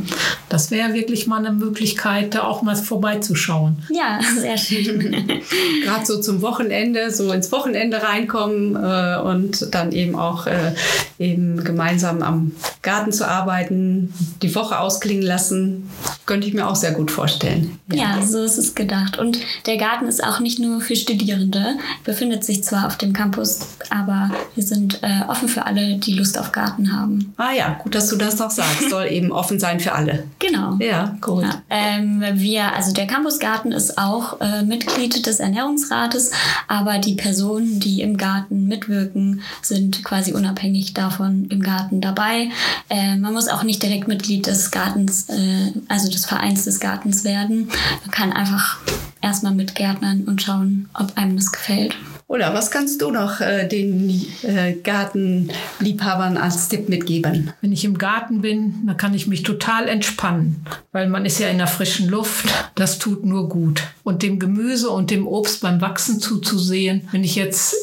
Das 0.49 0.73
wäre 0.73 0.95
wirklich 0.95 1.29
mal 1.29 1.39
eine 1.39 1.53
Möglichkeit, 1.53 2.35
da 2.35 2.43
auch 2.43 2.63
mal 2.63 2.75
vorbeizuschauen. 2.75 3.77
Ja, 3.91 4.19
sehr 4.41 4.59
schön. 4.59 4.99
Gerade 5.85 6.05
so 6.05 6.21
zum 6.21 6.43
Wochenende, 6.43 7.13
so 7.13 7.31
ins 7.31 7.53
Wochenende 7.53 8.03
reinkommen 8.03 8.75
äh, 8.75 9.21
und 9.23 9.73
dann 9.73 9.93
eben 9.93 10.17
auch 10.17 10.49
äh, 10.49 10.75
eben 11.21 11.63
gemeinsam 11.63 12.23
am 12.23 12.51
Garten 12.83 13.13
zu 13.13 13.29
arbeiten, 13.29 14.13
die 14.43 14.53
Woche 14.57 14.81
ausklingen 14.81 15.23
lassen, 15.23 15.89
könnte 16.27 16.49
ich 16.49 16.55
mir 16.55 16.67
auch 16.67 16.75
sehr 16.75 16.93
gut 16.93 17.13
vorstellen. 17.13 17.79
Ja, 17.93 18.21
so 18.23 18.43
ist 18.43 18.59
es 18.59 18.75
gedacht. 18.75 19.19
Und 19.19 19.39
der 19.67 19.77
Garten 19.77 20.07
ist 20.07 20.25
auch 20.25 20.41
nicht 20.41 20.59
nur 20.59 20.81
für 20.81 20.97
Studierende, 20.97 21.77
befindet 22.03 22.43
sich 22.43 22.65
zwar 22.65 22.89
auf 22.89 22.99
dem 22.99 23.13
Campus, 23.13 23.61
aber 23.91 24.32
wir 24.55 24.63
sind 24.63 25.03
äh, 25.03 25.23
offen 25.29 25.49
für 25.49 25.67
alle, 25.67 25.97
die 25.97 26.15
Lust 26.15 26.39
auf 26.39 26.53
Garten 26.53 26.93
haben. 26.93 27.33
Ah 27.37 27.53
ja, 27.57 27.79
gut, 27.83 27.95
dass 27.95 28.09
du 28.09 28.17
das 28.17 28.39
noch 28.39 28.51
sagst. 28.51 28.91
Soll 28.91 29.07
eben 29.07 29.33
offen 29.33 29.59
sein 29.59 29.81
für 29.81 29.93
alle. 29.93 30.25
Genau. 30.39 30.77
Ja, 30.81 31.17
gut. 31.21 31.45
Ja, 31.45 31.63
ähm, 31.71 32.23
wir, 32.35 32.75
also 32.75 32.93
der 32.93 33.07
Campusgarten 33.07 33.73
ist 33.73 33.99
auch 33.99 34.41
äh, 34.41 34.63
Mitglied 34.63 35.27
des 35.27 35.41
Ernährungsrates, 35.41 36.33
aber 36.69 36.99
die 36.99 37.15
Personen, 37.15 37.81
die 37.81 38.03
im 38.03 38.17
Garten 38.17 38.67
mitwirken, 38.67 39.43
sind 39.63 40.05
quasi 40.05 40.33
unabhängig 40.33 40.95
davon 40.95 41.47
im 41.49 41.63
Garten 41.63 42.01
dabei. 42.01 42.51
Äh, 42.89 43.17
man 43.17 43.33
muss 43.33 43.49
auch 43.49 43.63
nicht 43.63 43.83
direkt 43.83 44.09
Mitglied 44.09 44.47
des 44.47 44.71
Gartens, 44.71 45.29
äh, 45.29 45.73
also 45.89 46.11
des 46.11 46.27
Vereins 46.27 46.65
des 46.65 46.81
Gartens 46.81 47.25
werden. 47.25 47.69
Man 48.03 48.11
kann 48.11 48.33
einfach 48.33 48.79
erstmal 49.21 49.55
mitgärtnern 49.55 50.25
und 50.25 50.43
schauen, 50.43 50.89
ob 50.95 51.17
einem 51.17 51.37
das 51.37 51.53
gefällt. 51.53 51.97
Oder 52.33 52.55
was 52.55 52.71
kannst 52.71 53.03
du 53.03 53.11
noch 53.11 53.43
äh, 53.43 53.69
den 53.69 54.09
äh, 54.43 54.73
Gartenliebhabern 54.83 56.39
als 56.39 56.71
Tipp 56.71 56.89
mitgeben? 56.89 57.53
Wenn 57.61 57.73
ich 57.73 57.85
im 57.85 57.99
Garten 57.99 58.41
bin, 58.41 58.87
dann 58.87 58.97
kann 58.97 59.13
ich 59.13 59.27
mich 59.27 59.43
total 59.43 59.87
entspannen, 59.87 60.65
weil 60.93 61.11
man 61.11 61.27
ist 61.27 61.41
ja 61.41 61.49
in 61.49 61.59
der 61.59 61.67
frischen 61.67 62.09
Luft. 62.09 62.47
Das 62.75 62.99
tut 62.99 63.27
nur 63.27 63.51
gut. 63.51 63.83
Und 64.03 64.23
dem 64.23 64.39
Gemüse 64.39 64.89
und 64.89 65.11
dem 65.11 65.27
Obst 65.27 65.61
beim 65.61 65.83
Wachsen 65.83 66.21
zuzusehen, 66.21 67.07
wenn 67.13 67.23
ich 67.23 67.37
jetzt 67.37 67.77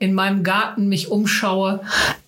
in 0.00 0.14
meinem 0.14 0.42
Garten 0.42 0.88
mich 0.88 1.12
umschaue, 1.12 1.80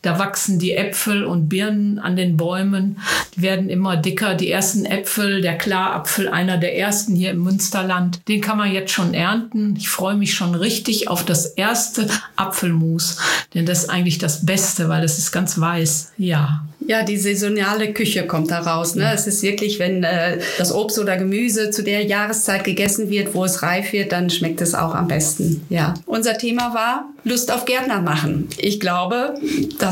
da 0.03 0.19
wachsen 0.19 0.59
die 0.59 0.73
Äpfel 0.73 1.25
und 1.25 1.49
Birnen 1.49 2.01
an 2.01 2.17
den 2.17 2.37
Bäumen. 2.37 2.99
Die 3.37 3.43
werden 3.43 3.71
immer 3.71 3.97
dicker. 3.97 4.35
Die 4.35 4.51
ersten 4.51 4.85
Äpfel, 4.85 5.41
der 5.41 5.57
Klarapfel, 5.57 6.29
einer 6.29 6.59
der 6.59 6.77
ersten 6.77 7.15
hier 7.15 7.31
im 7.31 7.43
Münsterland, 7.43 8.21
den 8.29 8.41
kann 8.41 8.59
man 8.59 8.73
jetzt 8.73 8.93
schon 8.93 9.15
ernten. 9.15 9.77
Ich 9.79 9.89
freue 9.89 10.17
mich 10.17 10.35
schon 10.35 10.57
richtig 10.57 11.09
auf 11.09 11.25
das 11.25 11.47
erste 11.47 12.09
Apfelmus, 12.35 13.19
denn 13.55 13.65
das 13.65 13.85
ist 13.85 13.91
eigentlich 13.91 14.19
das 14.19 14.45
Beste, 14.45 14.89
weil 14.89 15.05
es 15.05 15.19
ist 15.19 15.31
ganz 15.31 15.59
weiß. 15.59 16.13
Ja. 16.19 16.65
Ja, 16.87 17.05
die 17.05 17.17
saisonale 17.17 17.93
Küche 17.93 18.27
kommt 18.27 18.51
da 18.51 18.61
raus. 18.61 18.95
Ne? 18.95 19.11
Es 19.15 19.27
ist 19.27 19.43
wirklich, 19.43 19.79
wenn 19.79 20.03
äh, 20.03 20.39
das 20.59 20.73
Obst 20.73 20.99
oder 20.99 21.17
Gemüse 21.17 21.71
zu 21.71 21.83
der 21.83 22.05
Jahreszeit 22.05 22.65
gegessen 22.65 23.11
wird, 23.11 23.35
wo 23.35 23.45
es 23.45 23.63
reif 23.63 23.93
wird, 23.93 24.13
dann 24.13 24.31
schmeckt 24.31 24.61
es 24.61 24.75
auch 24.75 24.95
am 24.95 25.09
besten. 25.09 25.65
Ja. 25.69 25.95
Unser 26.07 26.39
Thema 26.39 26.75
war 26.75 27.05
Lust 27.25 27.53
auf 27.53 27.65
Gärtner 27.67 28.01
machen. 28.01 28.49
Ich 28.59 28.81
glaube, 28.81 29.35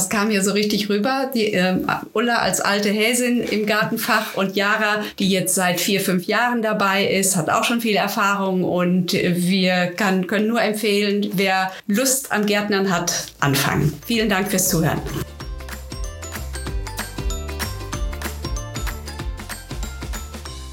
das 0.01 0.09
kam 0.09 0.31
hier 0.31 0.43
so 0.43 0.53
richtig 0.53 0.89
rüber. 0.89 1.31
Die 1.35 1.53
äh, 1.53 1.75
Ulla 2.15 2.39
als 2.39 2.63
alte 2.63 2.89
Häsin 2.89 3.43
im 3.43 3.67
Gartenfach 3.67 4.35
und 4.35 4.57
Jara, 4.57 5.05
die 5.19 5.29
jetzt 5.29 5.55
seit 5.55 5.79
vier, 5.79 6.01
fünf 6.01 6.25
Jahren 6.25 6.63
dabei 6.63 7.07
ist, 7.07 7.37
hat 7.37 7.51
auch 7.51 7.65
schon 7.65 7.83
viel 7.83 7.97
Erfahrung 7.97 8.65
und 8.65 9.13
wir 9.13 9.89
kann, 9.89 10.27
können 10.27 10.47
nur 10.47 10.63
empfehlen, 10.63 11.31
wer 11.35 11.71
Lust 11.87 12.33
am 12.33 12.47
Gärtnern 12.47 12.91
hat, 12.91 13.27
anfangen. 13.41 13.93
Vielen 14.07 14.31
Dank 14.31 14.49
fürs 14.51 14.71
Zuhören. 14.71 15.01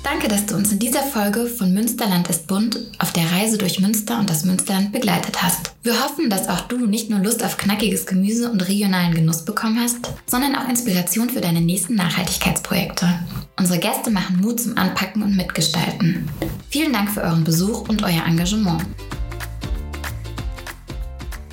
Danke, 0.09 0.29
dass 0.29 0.45
du 0.45 0.55
uns 0.55 0.71
in 0.71 0.79
dieser 0.79 1.03
Folge 1.03 1.47
von 1.47 1.73
Münsterland 1.73 2.29
ist 2.29 2.47
bunt 2.47 2.79
auf 2.97 3.11
der 3.11 3.29
Reise 3.29 3.57
durch 3.57 3.81
Münster 3.81 4.17
und 4.17 4.29
das 4.29 4.45
Münsterland 4.45 4.93
begleitet 4.93 5.43
hast. 5.43 5.73
Wir 5.83 6.01
hoffen, 6.01 6.29
dass 6.29 6.47
auch 6.47 6.61
du 6.61 6.85
nicht 6.85 7.09
nur 7.09 7.19
Lust 7.19 7.43
auf 7.43 7.57
knackiges 7.57 8.05
Gemüse 8.05 8.49
und 8.49 8.65
regionalen 8.69 9.13
Genuss 9.13 9.43
bekommen 9.43 9.77
hast, 9.81 9.97
sondern 10.25 10.55
auch 10.55 10.69
Inspiration 10.69 11.29
für 11.29 11.41
deine 11.41 11.59
nächsten 11.59 11.95
Nachhaltigkeitsprojekte. 11.95 13.19
Unsere 13.59 13.79
Gäste 13.79 14.09
machen 14.09 14.39
Mut 14.39 14.61
zum 14.61 14.77
Anpacken 14.77 15.23
und 15.23 15.35
Mitgestalten. 15.35 16.29
Vielen 16.69 16.93
Dank 16.93 17.09
für 17.11 17.23
euren 17.23 17.43
Besuch 17.43 17.89
und 17.89 18.01
euer 18.01 18.23
Engagement. 18.25 18.85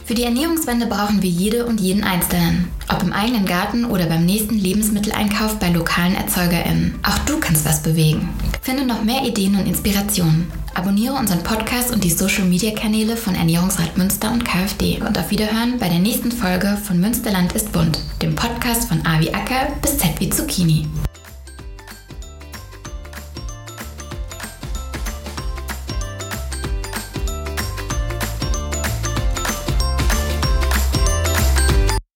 Für 0.04 0.14
die 0.14 0.24
Ernährungswende 0.24 0.84
brauchen 0.84 1.22
wir 1.22 1.30
jede 1.30 1.64
und 1.64 1.80
jeden 1.80 2.04
Einzelnen. 2.04 2.68
Ob 2.90 3.02
im 3.02 3.14
eigenen 3.14 3.46
Garten 3.46 3.86
oder 3.86 4.04
beim 4.04 4.26
nächsten 4.26 4.58
Lebensmitteleinkauf 4.58 5.58
bei 5.58 5.70
lokalen 5.70 6.14
ErzeugerInnen. 6.14 6.98
Auch 7.02 7.18
du 7.20 7.40
kannst 7.40 7.64
was 7.64 7.82
bewegen. 7.82 8.28
Finde 8.60 8.84
noch 8.84 9.02
mehr 9.02 9.24
Ideen 9.24 9.54
und 9.54 9.66
Inspirationen. 9.66 10.52
Abonniere 10.74 11.14
unseren 11.14 11.42
Podcast 11.42 11.90
und 11.90 12.04
die 12.04 12.10
Social 12.10 12.44
Media 12.44 12.74
Kanäle 12.74 13.16
von 13.16 13.34
Ernährungsrat 13.34 13.96
Münster 13.96 14.30
und 14.30 14.44
KfD. 14.44 15.00
Und 15.00 15.18
auf 15.18 15.30
Wiederhören 15.30 15.78
bei 15.78 15.88
der 15.88 16.00
nächsten 16.00 16.32
Folge 16.32 16.76
von 16.84 17.00
Münsterland 17.00 17.54
ist 17.54 17.72
bunt, 17.72 17.98
dem 18.20 18.34
Podcast 18.34 18.88
von 18.88 19.00
A 19.06 19.18
wie 19.20 19.32
Acker 19.32 19.68
bis 19.80 19.96
Z 19.96 20.20
wie 20.20 20.28
Zucchini. 20.28 20.86